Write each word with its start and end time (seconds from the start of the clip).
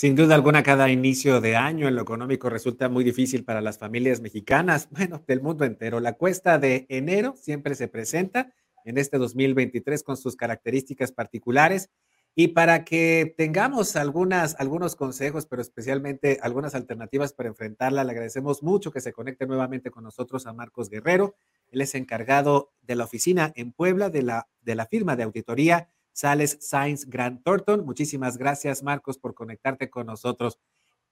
Sin 0.00 0.16
duda 0.16 0.34
alguna, 0.34 0.62
cada 0.62 0.88
inicio 0.88 1.42
de 1.42 1.56
año 1.56 1.86
en 1.86 1.94
lo 1.94 2.00
económico 2.00 2.48
resulta 2.48 2.88
muy 2.88 3.04
difícil 3.04 3.44
para 3.44 3.60
las 3.60 3.76
familias 3.76 4.22
mexicanas, 4.22 4.88
bueno, 4.92 5.22
del 5.26 5.42
mundo 5.42 5.66
entero. 5.66 6.00
La 6.00 6.14
cuesta 6.14 6.58
de 6.58 6.86
enero 6.88 7.34
siempre 7.36 7.74
se 7.74 7.86
presenta 7.86 8.50
en 8.86 8.96
este 8.96 9.18
2023 9.18 10.02
con 10.02 10.16
sus 10.16 10.36
características 10.36 11.12
particulares 11.12 11.90
y 12.34 12.48
para 12.48 12.82
que 12.82 13.34
tengamos 13.36 13.94
algunas, 13.94 14.58
algunos 14.58 14.96
consejos, 14.96 15.44
pero 15.44 15.60
especialmente 15.60 16.38
algunas 16.40 16.74
alternativas 16.74 17.34
para 17.34 17.50
enfrentarla, 17.50 18.02
le 18.02 18.12
agradecemos 18.12 18.62
mucho 18.62 18.92
que 18.92 19.02
se 19.02 19.12
conecte 19.12 19.46
nuevamente 19.46 19.90
con 19.90 20.04
nosotros 20.04 20.46
a 20.46 20.54
Marcos 20.54 20.88
Guerrero. 20.88 21.34
Él 21.68 21.82
es 21.82 21.94
encargado 21.94 22.72
de 22.80 22.94
la 22.94 23.04
oficina 23.04 23.52
en 23.54 23.72
Puebla 23.72 24.08
de 24.08 24.22
la, 24.22 24.48
de 24.62 24.76
la 24.76 24.86
firma 24.86 25.14
de 25.14 25.24
auditoría 25.24 25.90
Sales 26.20 26.58
Science 26.60 27.06
Grant 27.08 27.42
Thornton. 27.42 27.84
Muchísimas 27.86 28.36
gracias, 28.36 28.82
Marcos, 28.82 29.16
por 29.16 29.32
conectarte 29.32 29.88
con 29.88 30.06
nosotros. 30.06 30.58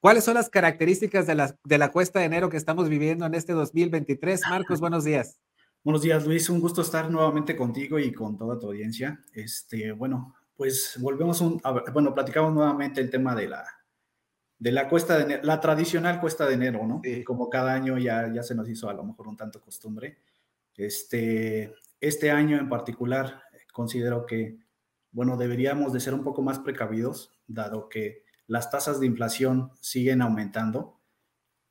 ¿Cuáles 0.01 0.25
son 0.25 0.35
las 0.35 0.51
características 0.51 1.27
de 1.27 1.35
la, 1.35 1.57
de 1.65 1.79
la 1.79 1.91
cuesta 1.91 2.19
de 2.19 2.27
enero 2.27 2.51
que 2.51 2.59
estamos 2.59 2.91
viviendo 2.91 3.25
en 3.25 3.35
este 3.35 3.55
2023? 3.55 4.43
Marcos, 4.51 4.81
buenos 4.81 5.05
días. 5.05 5.41
Buenos 5.83 6.03
días, 6.03 6.27
Luis. 6.27 6.51
Un 6.51 6.61
gusto 6.61 6.83
estar 6.83 7.11
nuevamente 7.11 7.57
contigo 7.57 7.99
y 7.99 8.13
con 8.13 8.37
toda 8.37 8.59
tu 8.59 8.67
audiencia. 8.67 9.25
Este, 9.33 9.93
bueno, 9.93 10.35
pues 10.55 10.99
volvemos 11.01 11.41
un, 11.41 11.59
bueno, 11.95 12.13
platicamos 12.13 12.53
nuevamente 12.53 13.01
el 13.01 13.09
tema 13.09 13.35
de 13.35 13.49
la, 13.49 13.65
de 14.59 14.73
la 14.73 14.91
cuesta 14.91 15.17
de 15.17 15.23
enero, 15.25 15.43
la 15.43 15.59
tradicional 15.59 16.21
cuesta 16.21 16.47
de 16.47 16.53
enero, 16.53 16.87
¿no? 16.87 17.01
Como 17.25 17.49
cada 17.49 17.73
año 17.73 17.97
ya, 17.97 18.31
ya 18.31 18.43
se 18.43 18.55
nos 18.55 18.69
hizo 18.69 18.91
a 18.91 18.93
lo 18.93 19.05
mejor 19.05 19.27
un 19.27 19.39
tanto 19.39 19.59
costumbre. 19.59 20.19
Este, 20.77 21.75
este 21.99 22.31
año 22.31 22.59
en 22.59 22.69
particular 22.69 23.43
considero 23.73 24.27
que 24.27 24.68
bueno, 25.11 25.37
deberíamos 25.37 25.93
de 25.93 26.01
ser 26.01 26.15
un 26.15 26.23
poco 26.23 26.43
más 26.43 26.59
precavidos, 26.59 27.33
dado 27.47 27.89
que 27.89 28.25
las 28.47 28.71
tasas 28.71 29.01
de 29.01 29.07
inflación 29.07 29.71
siguen 29.81 30.23
aumentando. 30.23 31.01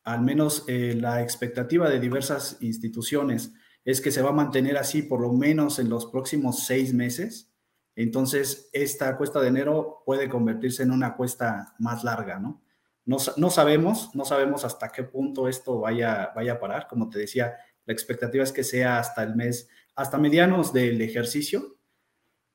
Al 0.03 0.21
menos 0.21 0.63
eh, 0.67 0.95
la 0.95 1.21
expectativa 1.21 1.89
de 1.89 1.99
diversas 1.99 2.57
instituciones 2.61 3.53
es 3.83 4.01
que 4.01 4.11
se 4.11 4.21
va 4.21 4.29
a 4.29 4.33
mantener 4.33 4.77
así 4.77 5.01
por 5.01 5.21
lo 5.21 5.33
menos 5.33 5.79
en 5.79 5.89
los 5.89 6.05
próximos 6.07 6.65
seis 6.65 6.93
meses. 6.93 7.51
Entonces, 7.95 8.69
esta 8.73 9.17
cuesta 9.17 9.41
de 9.41 9.47
enero 9.47 10.03
puede 10.05 10.29
convertirse 10.29 10.83
en 10.83 10.91
una 10.91 11.15
cuesta 11.15 11.73
más 11.79 12.03
larga, 12.03 12.39
¿no? 12.39 12.61
No, 13.05 13.17
no 13.37 13.49
sabemos, 13.49 14.13
no 14.13 14.25
sabemos 14.25 14.65
hasta 14.65 14.91
qué 14.91 15.03
punto 15.03 15.47
esto 15.47 15.79
vaya, 15.79 16.31
vaya 16.35 16.53
a 16.53 16.59
parar. 16.59 16.87
Como 16.87 17.09
te 17.09 17.19
decía, 17.19 17.55
la 17.85 17.93
expectativa 17.93 18.43
es 18.43 18.51
que 18.51 18.65
sea 18.65 18.99
hasta 18.99 19.23
el 19.23 19.35
mes, 19.35 19.69
hasta 19.95 20.17
medianos 20.17 20.73
del 20.73 21.01
ejercicio, 21.01 21.76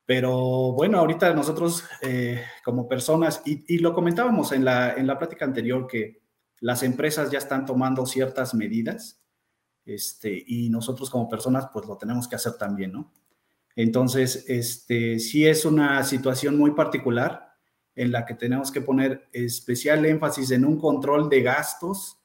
pero 0.05 0.73
bueno, 0.73 0.99
ahorita 0.99 1.33
nosotros 1.33 1.83
eh, 2.01 2.43
como 2.63 2.87
personas, 2.87 3.41
y, 3.45 3.77
lo 3.77 3.93
comentábamos 3.93 4.51
en 4.51 4.65
la, 4.65 4.93
en 4.93 5.07
la 5.07 5.17
plática 5.17 5.45
anterior, 5.45 5.87
que 5.87 6.21
las 6.59 6.83
empresas 6.83 7.31
ya 7.31 7.37
están 7.37 7.65
tomando 7.65 8.05
ciertas 8.05 8.53
medidas, 8.53 9.21
este, 9.85 10.43
y 10.45 10.69
nosotros 10.69 11.09
como 11.09 11.29
personas 11.29 11.67
pues 11.71 11.85
lo 11.87 11.97
tenemos 11.97 12.27
que 12.27 12.35
hacer 12.35 12.53
también, 12.53 12.93
¿no? 12.93 13.13
Entonces, 13.75 14.45
este, 14.47 15.19
sí 15.19 15.47
es 15.47 15.65
una 15.65 16.03
situación 16.03 16.57
muy 16.57 16.71
particular 16.71 17.53
en 17.95 18.11
la 18.11 18.25
que 18.25 18.35
tenemos 18.35 18.71
que 18.71 18.81
poner 18.81 19.27
especial 19.31 20.05
énfasis 20.05 20.51
en 20.51 20.65
un 20.65 20.79
control 20.79 21.29
de 21.29 21.41
gastos. 21.41 22.19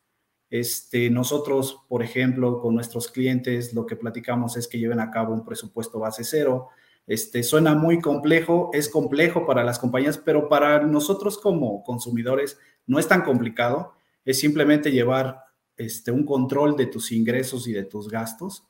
Este, 0.51 1.11
nosotros, 1.11 1.85
por 1.89 2.03
ejemplo, 2.03 2.61
con 2.61 2.75
nuestros 2.75 3.09
clientes, 3.09 3.75
lo 3.75 3.87
que 3.87 3.97
platicamos 3.97 4.57
es 4.57 4.69
que 4.69 4.79
lleven 4.79 5.01
a 5.01 5.11
cabo 5.11 5.35
un 5.35 5.45
presupuesto 5.45 5.99
base 5.99 6.25
cero, 6.25 6.69
este, 7.09 7.43
suena 7.43 7.75
muy 7.75 8.01
complejo, 8.01 8.71
es 8.75 8.89
complejo 8.89 9.47
para 9.47 9.65
las 9.65 9.79
compañías, 9.79 10.19
pero 10.19 10.49
para 10.49 10.85
nosotros 10.85 11.39
como 11.39 11.83
consumidores 11.83 12.59
no 12.87 12.99
es 12.99 13.09
tan 13.09 13.23
complicado, 13.23 13.95
es 14.27 14.39
simplemente 14.39 14.93
llevar 14.93 15.41
este, 15.79 16.13
un 16.13 16.27
control 16.27 16.77
de 16.77 16.87
tus 16.87 17.11
ingresos 17.11 17.67
y 17.67 17.73
de 17.73 17.85
tus 17.85 18.09
gastos, 18.09 18.69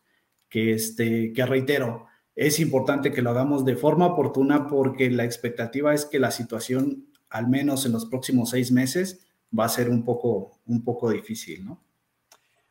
que, 0.49 0.73
este, 0.73 1.33
que 1.33 1.45
reitero, 1.45 2.07
es 2.37 2.61
importante 2.61 3.13
que 3.13 3.23
lo 3.23 3.31
hagamos 3.31 3.65
de 3.65 3.75
forma 3.75 4.07
oportuna 4.07 4.69
porque 4.69 5.11
la 5.11 5.25
expectativa 5.25 5.93
es 5.93 6.05
que 6.07 6.21
la 6.21 6.31
situación, 6.31 7.09
al 7.29 7.49
menos 7.49 7.85
en 7.87 7.93
los 7.93 8.07
próximos 8.07 8.51
seis 8.51 8.71
meses, 8.71 9.27
va 9.57 9.65
a 9.65 9.69
ser 9.69 9.89
un 9.91 10.05
poco, 10.05 10.61
un 10.67 10.85
poco 10.85 11.11
difícil, 11.11 11.65
¿no? 11.65 11.83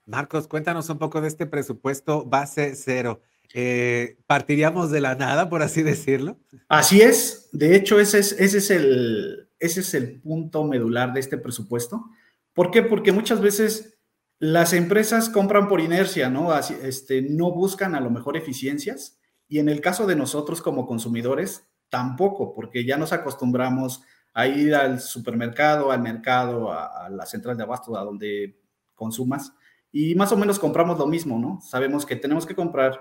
Marcos, 0.05 0.47
cuéntanos 0.47 0.89
un 0.89 0.97
poco 0.97 1.19
de 1.19 1.27
este 1.27 1.45
presupuesto 1.45 2.23
base 2.23 2.73
cero. 2.75 3.19
Eh, 3.53 4.17
partiríamos 4.27 4.91
de 4.91 5.01
la 5.01 5.15
nada, 5.15 5.49
por 5.49 5.61
así 5.61 5.83
decirlo. 5.83 6.37
Así 6.67 7.01
es. 7.01 7.49
De 7.51 7.75
hecho, 7.75 7.99
ese 7.99 8.19
es, 8.19 8.33
ese 8.33 8.57
es, 8.57 8.71
el, 8.71 9.49
ese 9.59 9.81
es 9.81 9.93
el 9.93 10.21
punto 10.21 10.63
medular 10.63 11.13
de 11.13 11.19
este 11.19 11.37
presupuesto. 11.37 12.05
¿Por 12.53 12.71
qué? 12.71 12.81
Porque 12.81 13.11
muchas 13.11 13.41
veces 13.41 13.97
las 14.39 14.73
empresas 14.73 15.29
compran 15.29 15.67
por 15.67 15.81
inercia, 15.81 16.29
¿no? 16.29 16.51
Así, 16.51 16.75
este, 16.83 17.21
no 17.21 17.51
buscan 17.51 17.95
a 17.95 18.01
lo 18.01 18.09
mejor 18.09 18.37
eficiencias. 18.37 19.19
Y 19.47 19.59
en 19.59 19.69
el 19.69 19.81
caso 19.81 20.05
de 20.05 20.15
nosotros 20.15 20.61
como 20.61 20.85
consumidores, 20.85 21.67
tampoco, 21.89 22.53
porque 22.53 22.85
ya 22.85 22.97
nos 22.97 23.13
acostumbramos 23.13 24.03
a 24.33 24.45
ir 24.47 24.75
al 24.75 24.99
supermercado, 24.99 25.91
al 25.91 26.01
mercado, 26.01 26.71
a, 26.71 27.05
a 27.05 27.09
la 27.09 27.25
central 27.25 27.57
de 27.57 27.63
abasto, 27.63 27.97
a 27.97 28.03
donde 28.03 28.59
consumas, 28.93 29.53
y 29.91 30.15
más 30.15 30.31
o 30.31 30.37
menos 30.37 30.59
compramos 30.59 30.99
lo 30.99 31.07
mismo, 31.07 31.39
¿no? 31.39 31.61
Sabemos 31.61 32.05
que 32.05 32.15
tenemos 32.15 32.45
que 32.45 32.55
comprar 32.55 32.99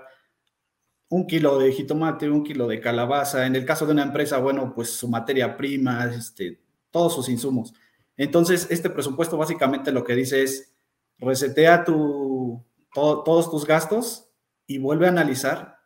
un 1.09 1.25
kilo 1.25 1.57
de 1.57 1.71
jitomate, 1.71 2.29
un 2.29 2.43
kilo 2.43 2.67
de 2.67 2.79
calabaza. 2.79 3.45
En 3.45 3.55
el 3.55 3.65
caso 3.65 3.85
de 3.85 3.93
una 3.93 4.03
empresa, 4.03 4.37
bueno, 4.39 4.73
pues 4.73 4.91
su 4.91 5.07
materia 5.07 5.55
prima, 5.55 6.05
este, 6.05 6.61
todos 6.91 7.13
sus 7.13 7.29
insumos. 7.29 7.73
Entonces, 8.17 8.67
este 8.69 8.89
presupuesto 8.89 9.37
básicamente 9.37 9.91
lo 9.91 10.03
que 10.03 10.15
dice 10.15 10.43
es, 10.43 10.73
resetea 11.19 11.83
tu, 11.83 12.63
todos 12.93 13.49
tus 13.49 13.65
gastos 13.65 14.29
y 14.65 14.79
vuelve 14.79 15.05
a 15.05 15.09
analizar 15.09 15.77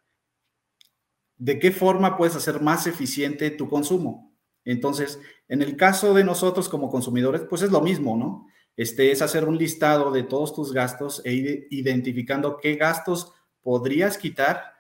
de 1.38 1.60
qué 1.60 1.72
forma 1.72 2.18
puedes 2.18 2.36
hacer 2.36 2.62
más 2.62 2.88
eficiente 2.88 3.52
tu 3.52 3.70
consumo. 3.70 4.32
Entonces, 4.64 5.20
en 5.48 5.62
el 5.62 5.76
caso 5.76 6.14
de 6.14 6.24
nosotros 6.24 6.70
como 6.70 6.90
consumidores, 6.90 7.42
pues 7.50 7.62
es 7.64 7.72
lo 7.72 7.82
mismo, 7.82 8.16
¿no? 8.16 8.48
Este 8.78 9.12
es 9.12 9.22
hacer 9.22 9.46
un 9.46 9.58
listado 9.58 10.12
de 10.12 10.24
todos 10.24 10.54
tus 10.54 10.72
gastos 10.72 11.22
e 11.26 11.68
identificando 11.70 12.58
qué 12.58 12.76
gastos 12.76 13.34
podrías 13.62 14.18
quitar 14.18 14.74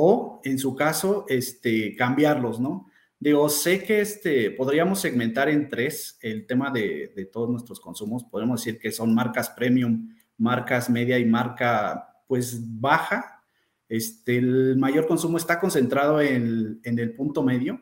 o 0.00 0.40
en 0.44 0.60
su 0.60 0.76
caso, 0.76 1.24
este, 1.28 1.96
cambiarlos, 1.96 2.60
¿no? 2.60 2.86
Digo, 3.18 3.48
sé 3.48 3.82
que 3.82 4.00
este, 4.00 4.52
podríamos 4.52 5.00
segmentar 5.00 5.48
en 5.48 5.68
tres 5.68 6.20
el 6.22 6.46
tema 6.46 6.70
de, 6.70 7.28
todos 7.32 7.50
nuestros 7.50 7.80
consumos. 7.80 8.22
Podemos 8.22 8.60
decir 8.64 8.78
que 8.78 8.92
son 8.92 9.12
marcas 9.12 9.50
premium, 9.50 10.14
marcas 10.36 10.88
media 10.88 11.18
y 11.18 11.24
marca, 11.24 12.22
pues, 12.28 12.60
baja. 12.80 13.42
Este, 13.88 14.36
el 14.36 14.76
mayor 14.76 15.08
consumo 15.08 15.36
está 15.36 15.58
concentrado 15.58 16.20
en, 16.20 16.78
en 16.84 16.98
el 17.00 17.12
punto 17.12 17.42
medio, 17.42 17.80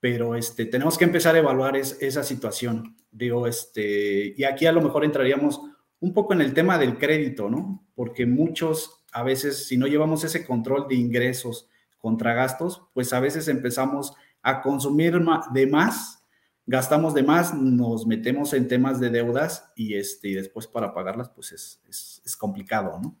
pero 0.00 0.34
este, 0.34 0.64
tenemos 0.64 0.96
que 0.96 1.04
empezar 1.04 1.34
a 1.34 1.40
evaluar 1.40 1.76
esa 1.76 2.24
situación. 2.24 2.96
Digo, 3.10 3.46
este, 3.46 4.32
y 4.38 4.44
aquí 4.44 4.64
a 4.64 4.72
lo 4.72 4.80
mejor 4.80 5.04
entraríamos 5.04 5.60
un 6.00 6.14
poco 6.14 6.32
en 6.32 6.40
el 6.40 6.54
tema 6.54 6.78
del 6.78 6.96
crédito, 6.96 7.50
¿no? 7.50 7.86
Porque 7.94 8.24
muchos 8.24 9.01
a 9.12 9.22
veces 9.22 9.66
si 9.66 9.76
no 9.76 9.86
llevamos 9.86 10.24
ese 10.24 10.44
control 10.46 10.88
de 10.88 10.94
ingresos 10.96 11.68
contra 11.98 12.34
gastos, 12.34 12.82
pues 12.94 13.12
a 13.12 13.20
veces 13.20 13.46
empezamos 13.48 14.14
a 14.42 14.60
consumir 14.60 15.18
de 15.52 15.66
más, 15.66 16.24
gastamos 16.66 17.14
de 17.14 17.22
más, 17.22 17.54
nos 17.54 18.06
metemos 18.06 18.52
en 18.54 18.68
temas 18.68 18.98
de 19.00 19.10
deudas 19.10 19.70
y, 19.76 19.94
este, 19.94 20.28
y 20.28 20.34
después 20.34 20.66
para 20.66 20.92
pagarlas, 20.94 21.30
pues 21.30 21.52
es, 21.52 21.80
es, 22.24 22.36
complicado, 22.36 22.98
¿no? 23.00 23.16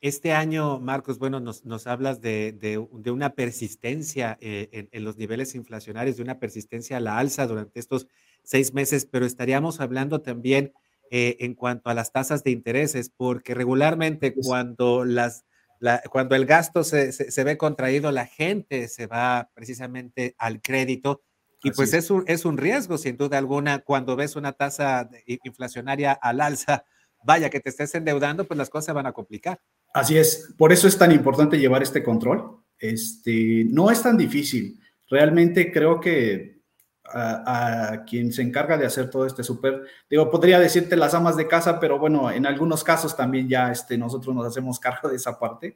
Este 0.00 0.32
año, 0.32 0.78
Marcos, 0.78 1.18
bueno, 1.18 1.40
nos, 1.40 1.64
nos 1.64 1.88
hablas 1.88 2.20
de, 2.20 2.52
de, 2.52 3.10
una 3.10 3.34
persistencia 3.34 4.38
eh, 4.40 4.88
en, 4.92 5.04
los 5.04 5.16
niveles 5.16 5.56
inflacionarios, 5.56 6.16
de 6.16 6.22
una 6.22 6.38
persistencia 6.38 6.98
a 6.98 7.00
la 7.00 7.18
alza 7.18 7.48
durante 7.48 7.80
estos 7.80 8.06
seis 8.44 8.72
meses, 8.72 9.08
pero 9.10 9.26
estaríamos 9.26 9.80
hablando 9.80 10.20
también 10.20 10.72
eh, 11.10 11.36
en 11.40 11.54
cuanto 11.54 11.90
a 11.90 11.94
las 11.94 12.12
tasas 12.12 12.44
de 12.44 12.50
intereses, 12.50 13.10
porque 13.16 13.54
regularmente 13.54 14.34
cuando, 14.34 15.04
las, 15.04 15.44
cuando 16.10 16.34
el 16.34 16.46
gasto 16.46 16.84
se, 16.84 17.12
se, 17.12 17.44
ve 17.44 17.56
contraído, 17.56 18.10
la 18.12 18.26
gente 18.26 18.88
se 18.88 19.06
va 19.06 19.50
precisamente 19.54 20.34
al 20.38 20.60
crédito 20.60 21.22
y 21.62 21.72
pues 21.72 21.92
es. 21.92 22.10
un, 22.10 22.24
es 22.26 22.44
un 22.44 22.56
riesgo, 22.56 22.98
sin 22.98 23.16
duda 23.16 23.38
alguna, 23.38 23.80
cuando 23.80 24.16
ves 24.16 24.36
una 24.36 24.52
tasa 24.52 25.10
inflacionaria 25.26 26.12
al 26.12 26.40
alza, 26.40 26.84
vaya 27.24 27.50
que 27.50 27.60
te 27.60 27.70
estés 27.70 27.94
endeudando, 27.94 28.46
pues 28.46 28.58
las 28.58 28.70
cosas 28.70 28.86
se 28.86 28.92
van 28.92 29.06
a 29.06 29.12
complicar. 29.12 29.60
Así 29.92 30.16
es, 30.16 30.54
por 30.56 30.72
eso 30.72 30.86
es 30.86 30.98
tan 30.98 31.12
importante 31.12 31.58
llevar 31.58 31.82
este 31.82 32.02
control. 32.02 32.62
Este, 32.78 33.64
no 33.70 33.90
es 33.90 34.02
tan 34.02 34.16
difícil. 34.16 34.80
Realmente 35.10 35.72
creo 35.72 36.00
que 36.00 36.57
a, 37.12 38.04
quien 38.06 38.32
se 38.32 38.42
encarga 38.42 38.76
de 38.76 38.86
hacer 38.86 39.10
todo 39.10 39.26
este 39.26 39.42
súper. 39.42 39.82
Digo, 40.08 40.30
podría 40.30 40.58
decirte 40.58 40.96
las 40.96 41.14
amas 41.14 41.36
de 41.36 41.46
casa, 41.46 41.80
pero 41.80 41.98
bueno, 41.98 42.30
en 42.30 42.46
algunos 42.46 42.84
casos 42.84 43.16
también 43.16 43.48
ya 43.48 43.70
este, 43.70 43.96
nosotros 43.96 44.34
nos 44.34 44.46
hacemos 44.46 44.78
cargo 44.80 45.08
de 45.08 45.16
esa 45.16 45.38
parte. 45.38 45.74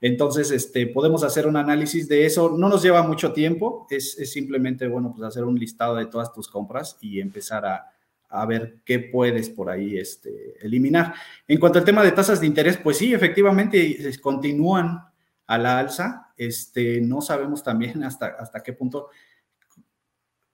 Entonces, 0.00 0.50
este, 0.50 0.86
podemos 0.86 1.24
hacer 1.24 1.46
un 1.46 1.56
análisis 1.56 2.08
de 2.08 2.26
eso. 2.26 2.54
No 2.56 2.68
nos 2.68 2.82
lleva 2.82 3.02
mucho 3.02 3.32
tiempo, 3.32 3.86
es, 3.90 4.14
simplemente, 4.30 4.88
bueno, 4.88 5.12
pues 5.14 5.26
hacer 5.26 5.44
un 5.44 5.58
listado 5.58 5.96
de 5.96 6.06
todas 6.06 6.32
tus 6.32 6.48
compras 6.48 6.96
y 7.00 7.20
empezar 7.20 7.66
a, 7.66 7.90
a 8.30 8.46
ver 8.46 8.78
qué 8.84 8.98
puedes 8.98 9.50
por 9.50 9.70
ahí 9.70 9.96
este, 9.98 10.54
eliminar. 10.60 11.14
En 11.46 11.58
cuanto 11.58 11.78
al 11.78 11.84
tema 11.84 12.02
de 12.02 12.12
tasas 12.12 12.40
de 12.40 12.46
interés, 12.46 12.76
pues 12.76 12.98
sí, 12.98 13.14
efectivamente 13.14 13.98
continúan 14.20 15.04
a 15.46 15.58
la 15.58 15.78
alza. 15.78 16.32
Este, 16.36 17.00
no 17.00 17.20
sabemos 17.20 17.62
también 17.62 18.04
hasta, 18.04 18.26
hasta 18.26 18.62
qué 18.62 18.72
punto 18.72 19.08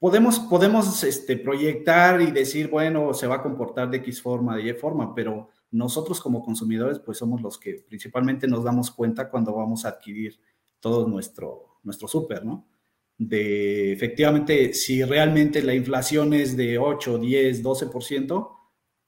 podemos, 0.04 0.38
podemos 0.38 1.02
este, 1.02 1.38
proyectar 1.38 2.20
y 2.20 2.30
decir, 2.30 2.68
bueno, 2.68 3.14
se 3.14 3.26
va 3.26 3.36
a 3.36 3.42
comportar 3.42 3.88
de 3.88 3.96
X 3.96 4.20
forma, 4.20 4.54
de 4.54 4.68
Y 4.68 4.74
forma, 4.74 5.14
pero 5.14 5.48
nosotros 5.70 6.20
como 6.20 6.44
consumidores, 6.44 6.98
pues 6.98 7.16
somos 7.16 7.40
los 7.40 7.56
que 7.56 7.82
principalmente 7.88 8.46
nos 8.46 8.64
damos 8.64 8.90
cuenta 8.90 9.30
cuando 9.30 9.54
vamos 9.54 9.86
a 9.86 9.88
adquirir 9.88 10.38
todo 10.78 11.08
nuestro, 11.08 11.78
nuestro 11.84 12.06
súper, 12.06 12.44
¿no? 12.44 12.68
De 13.16 13.94
efectivamente, 13.94 14.74
si 14.74 15.02
realmente 15.02 15.62
la 15.62 15.72
inflación 15.72 16.34
es 16.34 16.54
de 16.54 16.76
8, 16.76 17.16
10, 17.16 17.64
12%, 17.64 18.50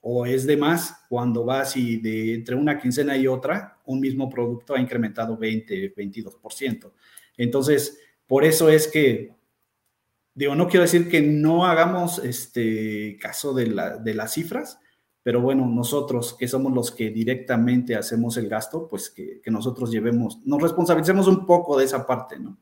o 0.01 0.25
es 0.25 0.47
de 0.47 0.57
más 0.57 1.05
cuando 1.11 1.45
vas 1.45 1.77
y 1.77 1.99
de 1.99 2.37
entre 2.37 2.55
una 2.55 2.81
quincena 2.81 3.19
y 3.19 3.27
otra, 3.27 3.83
un 3.85 4.01
mismo 4.01 4.31
producto 4.31 4.75
ha 4.75 4.81
incrementado 4.81 5.37
20, 5.37 5.95
22%. 5.95 6.91
Entonces, 7.37 7.99
por 8.27 8.45
eso 8.45 8.71
es 8.71 8.89
que 8.89 9.37
digo, 10.37 10.55
no 10.55 10.69
quiero 10.69 10.83
decir 10.83 11.09
que 11.09 11.23
no 11.23 11.65
hagamos 11.65 12.19
este 12.19 13.17
caso 13.21 13.55
de, 13.55 13.67
las 13.67 14.35
cifras, 14.35 14.79
pero 15.23 15.41
bueno, 15.41 15.67
nosotros 15.67 16.37
que 16.39 16.47
somos 16.47 16.73
los 16.73 16.93
que 16.93 17.11
directamente 17.11 17.97
hacemos 17.97 18.37
el 18.37 18.49
gasto, 18.49 18.87
pues 18.87 19.11
que, 19.11 19.41
nosotros 19.47 19.91
llevemos, 19.91 20.39
nos 20.45 20.63
responsabilicemos 20.63 21.27
un 21.27 21.47
poco 21.47 21.79
de 21.79 21.87
esa 21.87 22.07
parte, 22.07 22.39
¿no? 22.39 22.59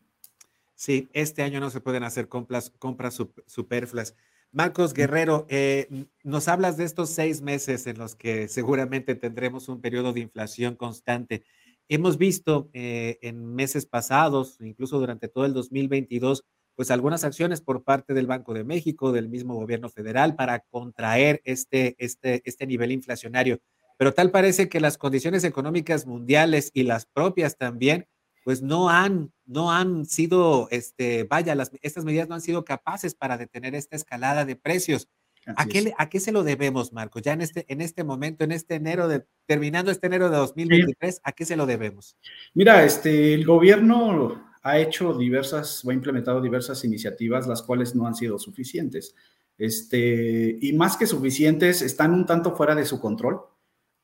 Sí, 0.77 1.09
este 1.13 1.43
año 1.43 1.61
no 1.61 1.69
se 1.69 1.81
pueden 1.81 2.05
hacer 2.05 2.29
compras, 2.29 2.73
compras 2.79 3.21
superfluas. 3.47 4.15
Marcos 4.53 4.95
Guerrero, 4.95 5.47
eh, 5.49 6.07
nos 6.23 6.47
hablas 6.47 6.77
de 6.77 6.85
estos 6.85 7.11
seis 7.11 7.43
meses 7.43 7.89
en 7.89 7.99
los 7.99 8.15
que 8.15 8.47
seguramente 8.47 9.17
tendremos 9.17 9.69
un 9.69 9.81
periodo 9.81 10.13
de 10.13 10.21
inflación 10.21 10.77
constante. 10.77 11.43
Hemos 11.89 12.19
visto 12.19 12.71
eh, 12.73 13.19
en 13.23 13.55
meses 13.55 13.85
pasados, 13.85 14.59
incluso 14.61 15.01
durante 15.01 15.29
todo 15.29 15.45
el 15.45 15.55
2022, 15.55 16.45
pues 16.77 16.91
algunas 16.91 17.25
acciones 17.25 17.61
por 17.61 17.85
parte 17.85 18.15
del 18.15 18.27
Banco 18.27 18.55
de 18.55 18.65
México, 18.65 19.13
del 19.13 19.29
mismo 19.29 19.55
gobierno 19.55 19.89
federal, 19.89 20.35
para 20.35 20.61
contraer 20.61 21.41
este, 21.45 21.95
este, 21.99 22.43
este 22.45 22.67
nivel 22.67 22.93
inflacionario. 22.93 23.61
Pero 23.97 24.13
tal 24.13 24.31
parece 24.31 24.69
que 24.69 24.81
las 24.81 24.99
condiciones 24.99 25.45
económicas 25.45 26.07
mundiales 26.07 26.71
y 26.75 26.83
las 26.83 27.07
propias 27.07 27.57
también, 27.57 28.07
pues 28.45 28.61
no 28.61 28.91
han, 28.91 29.33
no 29.47 29.73
han 29.73 30.05
sido, 30.05 30.69
este, 30.71 31.25
vaya, 31.25 31.55
las, 31.55 31.71
estas 31.81 32.05
medidas 32.05 32.29
no 32.29 32.35
han 32.35 32.41
sido 32.41 32.65
capaces 32.65 33.15
para 33.15 33.39
detener 33.39 33.75
esta 33.75 33.97
escalada 33.97 34.45
de 34.45 34.57
precios. 34.57 35.09
¿A 35.57 35.67
qué, 35.67 35.93
¿A 35.99 36.09
qué, 36.09 36.21
se 36.21 36.33
lo 36.33 36.43
debemos, 36.43 36.93
Marco? 36.93 37.19
Ya 37.19 37.35
en 37.35 37.43
este, 37.43 37.67
en 37.69 37.83
este 37.83 38.03
momento, 38.03 38.45
en 38.45 38.53
este 38.53 38.77
enero, 38.77 39.09
de, 39.09 39.27
terminando 39.47 39.91
este 39.91 40.07
enero 40.07 40.31
de 40.31 40.39
2023, 40.39 41.21
¿a 41.23 41.33
qué 41.33 41.45
se 41.45 41.57
lo 41.57 41.67
debemos? 41.67 42.17
Mira, 42.55 42.83
este, 42.83 43.35
el 43.35 43.45
gobierno 43.45 44.54
ha 44.65 44.79
hecho 44.79 45.13
diversas 45.13 45.85
o 45.85 45.91
ha 45.91 45.95
implementado 45.95 46.41
diversas 46.41 46.85
iniciativas, 46.85 47.47
las 47.47 47.63
cuales 47.63 47.95
no 47.95 48.07
han 48.07 48.15
sido 48.15 48.39
suficientes. 48.39 49.15
Este, 49.59 50.59
y 50.61 50.73
más 50.73 50.97
que 50.97 51.07
suficientes, 51.07 51.83
están 51.83 52.15
un 52.15 52.25
tanto 52.25 52.57
fuera 52.57 52.75
de 52.75 52.87
su 52.87 52.99
control, 52.99 53.43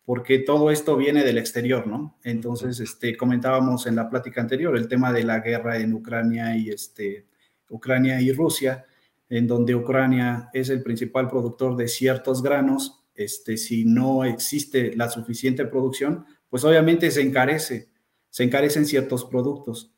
porque 0.05 0.39
todo 0.39 0.71
esto 0.71 0.99
viene 0.99 1.25
del 1.25 1.39
exterior, 1.39 1.87
¿no? 1.87 2.19
Entonces, 2.23 2.79
este, 2.79 3.17
comentábamos 3.17 3.87
en 3.87 3.97
la 3.97 4.11
plática 4.11 4.43
anterior 4.43 4.77
el 4.77 4.87
tema 4.87 5.15
de 5.15 5.25
la 5.25 5.41
guerra 5.41 5.79
en 5.79 5.95
Ucrania 5.95 6.55
y, 6.55 6.69
este, 6.69 7.27
Ucrania 7.71 8.21
y 8.21 8.31
Rusia, 8.31 8.85
en 9.31 9.47
donde 9.47 9.75
Ucrania 9.75 10.51
es 10.53 10.69
el 10.69 10.83
principal 10.83 11.29
productor 11.29 11.75
de 11.75 11.89
ciertos 11.89 12.43
granos. 12.43 13.03
Este, 13.15 13.57
si 13.57 13.87
no 13.87 14.25
existe 14.25 14.95
la 14.95 15.09
suficiente 15.09 15.65
producción, 15.65 16.27
pues 16.51 16.65
obviamente 16.65 17.11
se 17.11 17.23
encarece, 17.23 17.89
se 18.29 18.45
encarecen 18.45 18.85
ciertos 18.85 19.25
productos. 19.25 19.95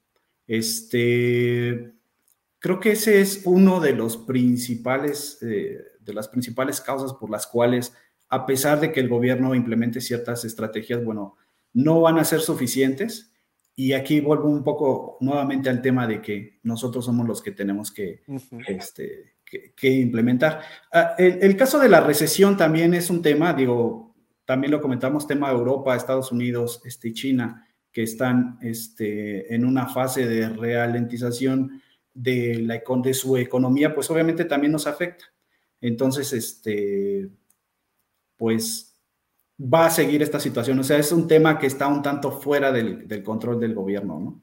Este, 0.47 1.93
creo 2.59 2.81
que 2.81 2.93
ese 2.93 3.21
es 3.21 3.43
uno 3.45 3.81
de 3.81 3.93
los 3.93 4.17
principales, 4.17 5.39
eh, 5.43 5.79
de 6.01 6.15
las 6.15 6.29
principales 6.29 6.81
causas 6.81 7.15
por 7.15 7.31
las 7.31 7.47
cuales, 7.47 7.95
a 8.29 8.47
pesar 8.47 8.81
de 8.81 8.93
que 8.93 9.01
el 9.01 9.09
gobierno 9.09 9.55
implemente 9.55 10.01
ciertas 10.01 10.45
estrategias, 10.45 11.05
bueno, 11.05 11.37
no 11.73 12.01
van 12.01 12.19
a 12.19 12.25
ser 12.25 12.41
suficientes. 12.41 13.33
Y 13.75 13.95
aquí 13.95 14.21
vuelvo 14.21 14.49
un 14.49 14.63
poco 14.63 15.17
nuevamente 15.21 15.71
al 15.71 15.81
tema 15.81 16.07
de 16.07 16.21
que 16.21 16.61
nosotros 16.63 17.07
somos 17.07 17.27
los 17.27 17.41
que 17.41 17.53
tenemos 17.53 17.91
que, 17.91 18.23
este, 18.69 19.37
que, 19.45 19.91
implementar. 19.91 20.61
Ah, 20.93 21.15
el, 21.17 21.39
el, 21.41 21.57
caso 21.57 21.79
de 21.79 21.89
la 21.89 22.01
recesión 22.01 22.59
también 22.59 22.93
es 22.93 23.09
un 23.09 23.23
tema, 23.23 23.55
digo, 23.55 24.15
también 24.45 24.73
lo 24.73 24.83
comentamos, 24.83 25.27
tema 25.27 25.51
Europa, 25.51 25.97
Estados 25.97 26.33
Unidos, 26.33 26.83
este, 26.85 27.15
China 27.15 27.67
que 27.93 28.03
están 28.03 28.59
este, 28.63 29.55
en 29.55 29.65
una 29.65 29.87
fase 29.87 30.27
de 30.27 30.49
ralentización 30.49 31.83
de, 32.15 32.59
la, 32.63 32.83
de 33.03 33.15
su 33.15 33.37
economía, 33.37 33.95
pues 33.95 34.11
obviamente 34.11 34.45
también 34.45 34.73
nos 34.73 34.87
afecta. 34.87 35.27
Entonces, 35.81 36.33
este, 36.33 37.29
pues 38.37 38.97
va 39.63 39.87
a 39.87 39.91
seguir 39.91 40.23
esta 40.23 40.41
situación. 40.41 40.79
O 40.79 40.85
sea, 40.85 40.99
es 40.99 41.13
un 41.13 41.29
tema 41.29 41.59
que 41.59 41.67
está 41.67 41.89
un 41.89 42.03
tanto 42.03 42.33
fuera 42.33 42.73
del, 42.73 43.23
control 43.23 43.61
del 43.61 43.75
gobierno, 43.75 44.19
¿no? 44.19 44.43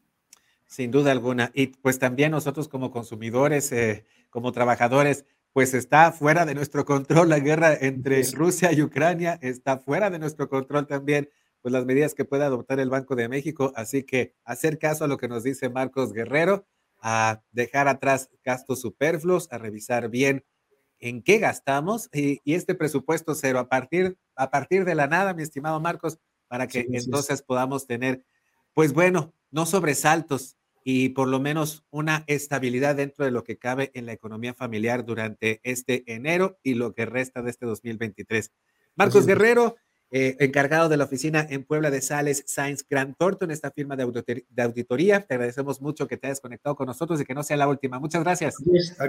Sin 0.68 0.92
duda 0.92 1.12
alguna. 1.12 1.52
Y 1.56 1.68
pues 1.68 1.98
también 1.98 2.32
nosotros 2.32 2.68
como 2.68 2.92
consumidores, 2.92 3.72
eh, 3.72 4.06
como 4.30 4.52
trabajadores, 4.52 5.26
pues 5.52 5.74
está 5.74 6.12
fuera 6.12 6.46
de 6.46 6.54
nuestro 6.54 6.86
control 6.86 7.30
la 7.30 7.40
guerra 7.40 7.74
entre 7.74 8.22
Rusia 8.34 8.72
y 8.72 8.84
Ucrania, 8.84 9.40
está 9.42 9.80
fuera 9.80 10.12
de 10.12 10.20
nuestro 10.20 10.48
control 10.48 10.86
también 10.86 11.30
pues 11.62 11.72
las 11.72 11.86
medidas 11.86 12.14
que 12.14 12.26
puede 12.26 12.44
adoptar 12.44 12.80
el 12.80 12.90
Banco 12.90 13.16
de 13.16 13.30
México. 13.30 13.72
Así 13.76 14.04
que 14.04 14.34
hacer 14.44 14.80
caso 14.80 15.04
a 15.04 15.08
lo 15.08 15.18
que 15.18 15.28
nos 15.28 15.44
dice 15.44 15.70
Marcos 15.70 16.14
Guerrero, 16.14 16.68
a 17.02 17.42
dejar 17.52 17.88
atrás 17.88 18.30
gastos 18.44 18.82
superfluos, 18.82 19.48
a 19.52 19.58
revisar 19.58 20.10
bien 20.10 20.46
en 21.00 21.24
qué 21.24 21.40
gastamos 21.40 22.10
y, 22.14 22.42
este 22.46 22.76
presupuesto 22.76 23.36
cero 23.36 23.60
a 23.60 23.70
partir, 23.70 24.18
a 24.36 24.50
partir 24.52 24.86
de 24.86 24.96
la 24.96 25.08
nada, 25.08 25.34
mi 25.34 25.44
estimado 25.44 25.80
Marcos, 25.80 26.20
para 26.48 26.68
que 26.68 26.88
entonces 26.92 27.42
podamos 27.42 27.88
tener, 27.88 28.24
pues 28.74 28.94
bueno, 28.94 29.34
no 29.52 29.66
sobresaltos 29.66 30.58
y 30.84 31.10
por 31.10 31.28
lo 31.28 31.40
menos 31.40 31.86
una 31.90 32.24
estabilidad 32.28 32.96
dentro 32.96 33.24
de 33.24 33.32
lo 33.32 33.44
que 33.44 33.58
cabe 33.58 33.92
en 33.94 34.06
la 34.06 34.14
economía 34.14 34.54
familiar 34.54 35.06
durante 35.06 35.60
este 35.64 36.04
enero 36.12 36.60
y 36.64 36.74
lo 36.74 36.94
que 36.94 37.06
resta 37.06 37.42
de 37.42 37.52
este 37.52 37.66
2023. 37.66 38.52
Marcos 38.96 39.26
Guerrero, 39.26 39.76
eh, 40.12 40.38
encargado 40.40 40.90
de 40.90 40.98
la 40.98 41.04
oficina 41.04 41.46
en 41.50 41.64
Puebla 41.64 41.92
de 41.92 42.02
Sales 42.02 42.44
Science 42.48 42.84
Grant 42.90 43.16
Thornton, 43.18 43.52
esta 43.52 43.70
firma 43.70 43.96
de, 43.96 44.04
auditoría. 44.58 45.22
Te 45.22 45.36
agradecemos 45.36 45.82
mucho 45.82 46.08
que 46.08 46.18
te 46.18 46.28
hayas 46.28 46.42
conectado 46.42 46.76
con 46.76 46.88
nosotros 46.88 47.22
y 47.22 47.26
que 47.26 47.36
no 47.36 47.44
sea 47.44 47.58
la 47.58 47.68
última. 47.68 48.00
Muchas 48.00 48.24
gracias. 48.24 48.56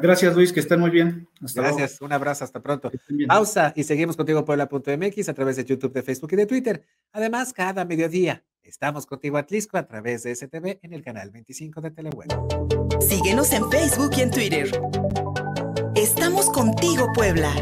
Gracias, 0.02 0.34
Luis, 0.34 0.52
que 0.52 0.60
estén 0.60 0.78
muy 0.78 0.90
bien. 0.90 1.26
gracias, 1.54 2.00
un 2.02 2.12
abrazo, 2.12 2.44
hasta 2.44 2.60
pronto. 2.60 2.90
Pausa 3.26 3.72
y 3.74 3.84
seguimos 3.84 4.16
contigo 4.16 4.44
Puebla.mx 4.44 5.28
a 5.28 5.34
través 5.34 5.56
de 5.56 5.64
YouTube, 5.64 5.92
de 5.92 6.02
Facebook 6.02 6.30
y 6.32 6.36
de 6.36 6.46
Twitter. 6.46 6.84
Además, 7.12 7.52
cada 7.52 7.84
mediodía 7.84 8.44
estamos 8.62 9.06
contigo 9.06 9.38
Atlisco 9.38 9.78
a 9.78 9.86
través 9.86 10.22
de 10.22 10.34
STV 10.34 10.80
en 10.82 10.92
el 10.92 11.02
canal 11.02 11.30
25 11.30 11.80
de 11.80 11.90
Teleweb. 11.92 12.28
Síguenos 13.00 13.52
en 13.52 13.70
Facebook 13.70 14.10
y 14.16 14.20
en 14.20 14.30
Twitter. 14.30 14.70
Estamos 15.94 16.50
contigo, 16.50 17.08
Puebla. 17.14 17.52